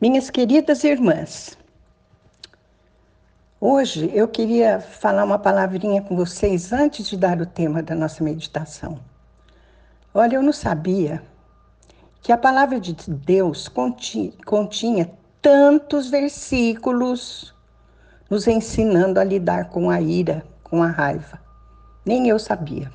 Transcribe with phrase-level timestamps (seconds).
[0.00, 1.58] Minhas queridas irmãs,
[3.60, 8.24] hoje eu queria falar uma palavrinha com vocês antes de dar o tema da nossa
[8.24, 8.98] meditação.
[10.14, 11.22] Olha, eu não sabia
[12.22, 15.10] que a palavra de Deus continha,
[15.42, 17.54] tantos versículos
[18.30, 21.38] nos ensinando a lidar com a ira, com a raiva.
[22.06, 22.90] Nem eu sabia.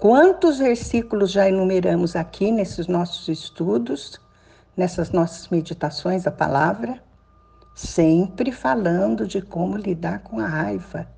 [0.00, 4.20] Quantos versículos já enumeramos aqui nesses nossos estudos?
[4.78, 7.02] Nessas nossas meditações a palavra,
[7.74, 11.08] sempre falando de como lidar com a raiva.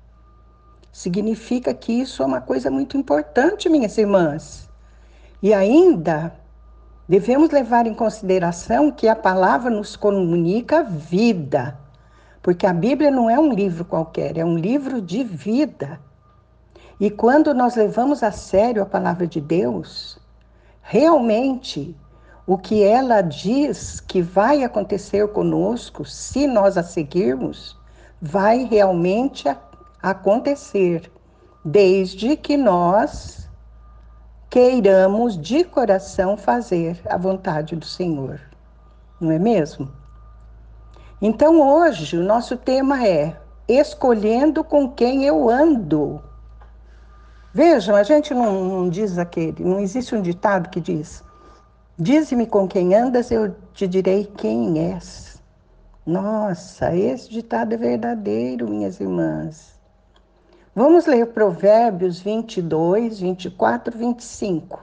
[0.91, 4.67] Significa que isso é uma coisa muito importante, minhas irmãs.
[5.43, 6.33] E ainda
[7.07, 11.77] devemos levar em consideração que a palavra nos comunica vida,
[12.41, 15.99] porque a Bíblia não é um livro qualquer, é um livro de vida.
[16.99, 20.19] E quando nós levamos a sério a palavra de Deus,
[20.81, 21.95] realmente
[22.45, 27.77] o que ela diz que vai acontecer conosco, se nós a seguirmos,
[28.21, 29.47] vai realmente
[30.01, 31.11] acontecer,
[31.63, 33.49] desde que nós
[34.49, 38.41] queiramos de coração fazer a vontade do Senhor.
[39.19, 39.91] Não é mesmo?
[41.21, 46.21] Então, hoje, o nosso tema é escolhendo com quem eu ando.
[47.53, 51.23] Vejam, a gente não, não diz aquele, não existe um ditado que diz
[51.99, 55.41] Dize-me com quem andas, eu te direi quem és.
[56.05, 59.79] Nossa, esse ditado é verdadeiro, minhas irmãs.
[60.73, 64.79] Vamos ler Provérbios 22, 24, 25.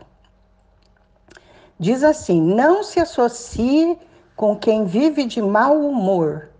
[1.81, 3.98] Diz assim: Não se associe
[4.36, 6.51] com quem vive de mau humor,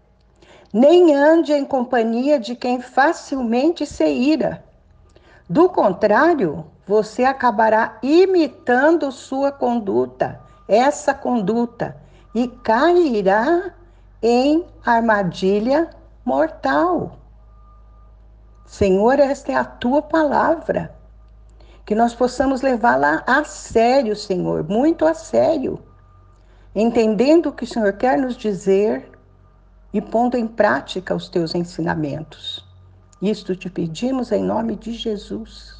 [0.73, 4.65] nem ande em companhia de quem facilmente se ira.
[5.49, 11.97] Do contrário, você acabará imitando sua conduta essa conduta
[12.35, 13.73] e cairá
[14.23, 15.89] em armadilha
[16.25, 17.19] mortal.
[18.67, 20.95] Senhor, esta é a tua palavra.
[21.87, 25.83] Que nós possamos levá-la a sério, Senhor, muito a sério,
[26.75, 29.11] entendendo o que o Senhor quer nos dizer
[29.91, 32.63] e pondo em prática os teus ensinamentos.
[33.23, 35.78] Isto te pedimos em nome de Jesus.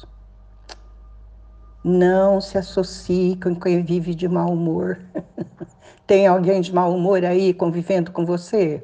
[1.83, 4.99] Não se associe com quem vive de mau humor.
[6.05, 8.83] Tem alguém de mau humor aí convivendo com você?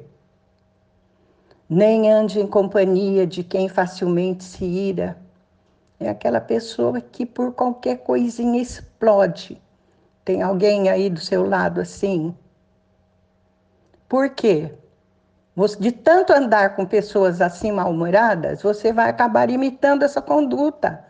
[1.68, 5.18] Nem ande em companhia de quem facilmente se ira.
[6.00, 9.60] É aquela pessoa que por qualquer coisinha explode.
[10.24, 12.34] Tem alguém aí do seu lado assim?
[14.08, 14.72] Por quê?
[15.78, 21.04] De tanto andar com pessoas assim mal-humoradas, você vai acabar imitando essa conduta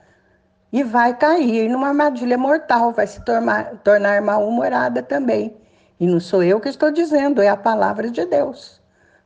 [0.76, 5.56] e vai cair numa armadilha mortal, vai se tornar, tornar mal-humorada também.
[5.98, 8.78] E não sou eu que estou dizendo, é a palavra de Deus.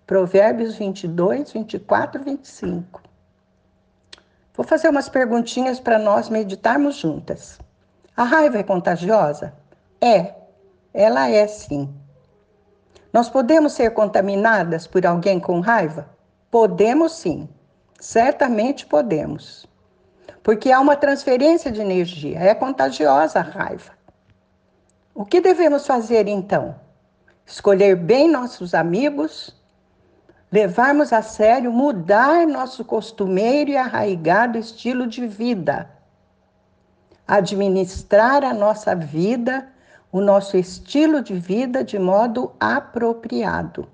[0.07, 3.03] Provérbios 22, 24, 25.
[4.55, 7.59] Vou fazer umas perguntinhas para nós meditarmos juntas.
[8.17, 9.53] A raiva é contagiosa?
[10.01, 10.35] É,
[10.95, 11.93] ela é sim.
[13.13, 16.09] Nós podemos ser contaminadas por alguém com raiva?
[16.49, 17.49] Podemos sim,
[17.99, 19.69] certamente podemos
[20.51, 23.93] porque há uma transferência de energia, é contagiosa a raiva.
[25.15, 26.75] O que devemos fazer então?
[27.47, 29.55] Escolher bem nossos amigos,
[30.51, 35.89] levarmos a sério, mudar nosso costumeiro e arraigado estilo de vida,
[37.29, 39.69] administrar a nossa vida,
[40.11, 43.89] o nosso estilo de vida de modo apropriado.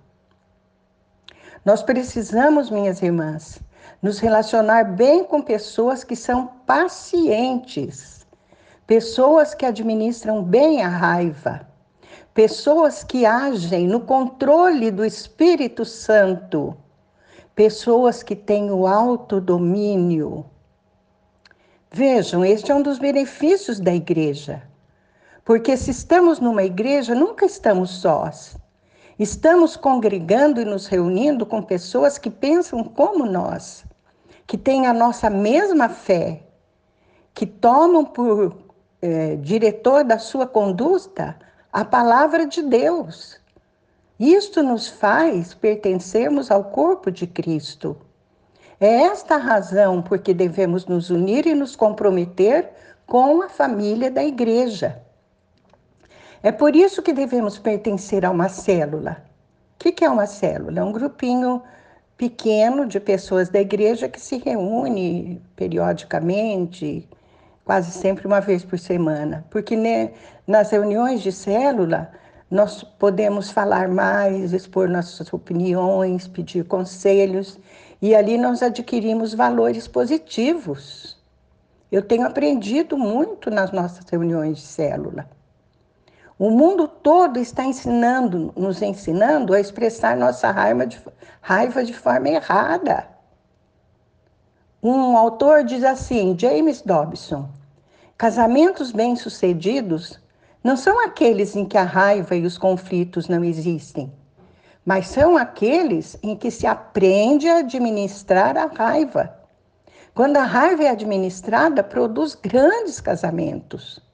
[1.62, 3.60] Nós precisamos, minhas irmãs,
[4.02, 8.26] nos relacionar bem com pessoas que são pacientes,
[8.86, 11.68] pessoas que administram bem a raiva,
[12.34, 16.76] pessoas que agem no controle do Espírito Santo,
[17.54, 20.44] pessoas que têm o autodomínio.
[21.90, 24.62] Vejam, este é um dos benefícios da igreja.
[25.44, 28.56] Porque se estamos numa igreja, nunca estamos sós.
[29.18, 33.82] Estamos congregando e nos reunindo com pessoas que pensam como nós,
[34.46, 36.42] que têm a nossa mesma fé,
[37.32, 38.54] que tomam por
[39.00, 41.38] é, diretor da sua conduta
[41.72, 43.40] a palavra de Deus.
[44.20, 47.96] Isto nos faz pertencermos ao corpo de Cristo.
[48.78, 52.70] É esta a razão por que devemos nos unir e nos comprometer
[53.06, 55.05] com a família da igreja.
[56.46, 59.16] É por isso que devemos pertencer a uma célula.
[59.74, 60.78] O que é uma célula?
[60.78, 61.60] É um grupinho
[62.16, 67.08] pequeno de pessoas da igreja que se reúne periodicamente,
[67.64, 69.44] quase sempre uma vez por semana.
[69.50, 69.74] Porque
[70.46, 72.12] nas reuniões de célula,
[72.48, 77.58] nós podemos falar mais, expor nossas opiniões, pedir conselhos,
[78.00, 81.18] e ali nós adquirimos valores positivos.
[81.90, 85.28] Eu tenho aprendido muito nas nossas reuniões de célula.
[86.38, 91.00] O mundo todo está ensinando, nos ensinando a expressar nossa raiva de,
[91.40, 93.08] raiva de forma errada.
[94.82, 97.48] Um autor diz assim, James Dobson:
[98.18, 100.20] casamentos bem-sucedidos
[100.62, 104.12] não são aqueles em que a raiva e os conflitos não existem,
[104.84, 109.34] mas são aqueles em que se aprende a administrar a raiva.
[110.14, 114.05] Quando a raiva é administrada, produz grandes casamentos.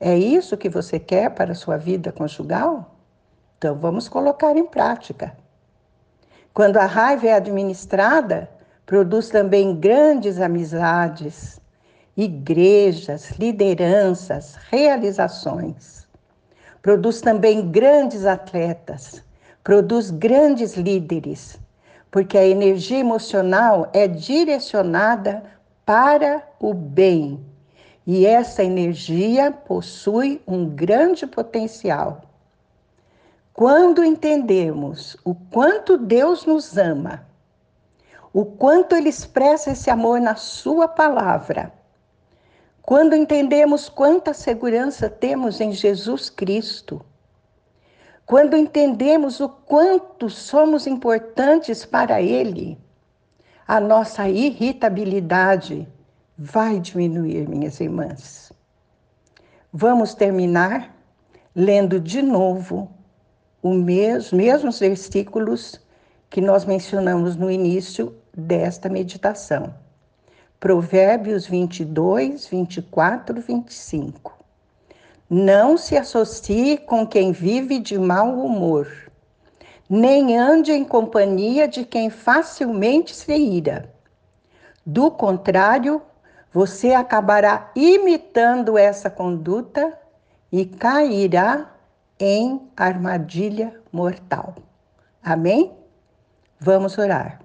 [0.00, 2.94] É isso que você quer para a sua vida conjugal?
[3.56, 5.36] Então vamos colocar em prática.
[6.54, 8.48] Quando a raiva é administrada,
[8.86, 11.60] produz também grandes amizades,
[12.16, 16.06] igrejas, lideranças, realizações.
[16.80, 19.24] Produz também grandes atletas,
[19.64, 21.58] produz grandes líderes,
[22.08, 25.42] porque a energia emocional é direcionada
[25.84, 27.44] para o bem
[28.10, 32.22] e essa energia possui um grande potencial.
[33.52, 37.26] Quando entendemos o quanto Deus nos ama,
[38.32, 41.70] o quanto Ele expressa esse amor na Sua palavra,
[42.80, 47.04] quando entendemos quanta segurança temos em Jesus Cristo,
[48.24, 52.78] quando entendemos o quanto somos importantes para Ele,
[53.66, 55.86] a nossa irritabilidade,
[56.38, 58.52] vai diminuir, minhas irmãs.
[59.72, 60.94] Vamos terminar
[61.52, 62.88] lendo de novo
[63.60, 65.80] os mes mesmos versículos
[66.30, 69.74] que nós mencionamos no início desta meditação.
[70.60, 74.38] Provérbios 22, 24, 25.
[75.28, 78.88] Não se associe com quem vive de mau humor,
[79.90, 83.92] nem ande em companhia de quem facilmente se ira.
[84.86, 86.00] Do contrário,
[86.52, 89.98] você acabará imitando essa conduta
[90.50, 91.70] e cairá
[92.18, 94.56] em armadilha mortal.
[95.22, 95.72] Amém?
[96.58, 97.40] Vamos orar.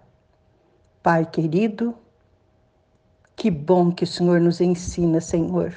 [1.01, 1.95] Pai querido,
[3.35, 5.75] que bom que o Senhor nos ensina, Senhor,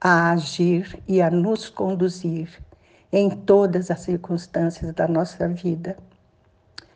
[0.00, 2.62] a agir e a nos conduzir
[3.10, 5.96] em todas as circunstâncias da nossa vida.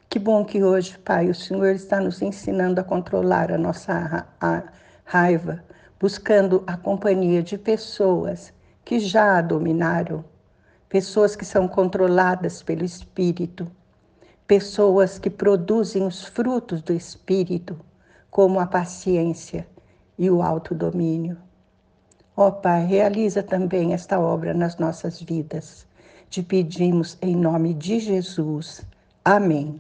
[0.09, 4.63] Que bom que hoje, Pai, o Senhor está nos ensinando a controlar a nossa a,
[5.05, 5.63] raiva,
[6.01, 8.53] buscando a companhia de pessoas
[8.85, 10.25] que já a dominaram,
[10.89, 13.71] pessoas que são controladas pelo Espírito,
[14.47, 17.79] pessoas que produzem os frutos do Espírito,
[18.31, 19.67] como a paciência
[20.19, 21.37] e o autodomínio.
[22.37, 25.87] Ó oh, Pai, realiza também esta obra nas nossas vidas.
[26.31, 28.83] Te pedimos em nome de Jesus.
[29.23, 29.79] Amém.